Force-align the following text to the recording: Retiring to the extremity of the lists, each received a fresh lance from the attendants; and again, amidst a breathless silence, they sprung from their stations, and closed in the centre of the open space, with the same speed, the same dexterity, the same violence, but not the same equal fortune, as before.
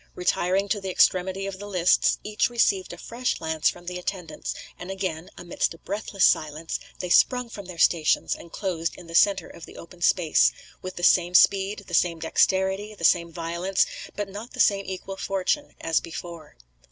Retiring 0.15 0.67
to 0.69 0.81
the 0.81 0.89
extremity 0.89 1.45
of 1.45 1.59
the 1.59 1.67
lists, 1.67 2.17
each 2.23 2.49
received 2.49 2.91
a 2.91 2.97
fresh 2.97 3.39
lance 3.39 3.69
from 3.69 3.85
the 3.85 3.99
attendants; 3.99 4.55
and 4.79 4.89
again, 4.89 5.29
amidst 5.37 5.75
a 5.75 5.77
breathless 5.77 6.25
silence, 6.25 6.79
they 6.97 7.09
sprung 7.11 7.49
from 7.51 7.65
their 7.67 7.77
stations, 7.77 8.33
and 8.33 8.51
closed 8.51 8.95
in 8.95 9.05
the 9.05 9.13
centre 9.13 9.47
of 9.49 9.67
the 9.67 9.77
open 9.77 10.01
space, 10.01 10.51
with 10.81 10.95
the 10.95 11.03
same 11.03 11.35
speed, 11.35 11.83
the 11.85 11.93
same 11.93 12.17
dexterity, 12.17 12.95
the 12.95 13.03
same 13.03 13.31
violence, 13.31 13.85
but 14.15 14.27
not 14.27 14.53
the 14.53 14.59
same 14.59 14.87
equal 14.87 15.17
fortune, 15.17 15.75
as 15.79 15.99
before. 15.99 16.57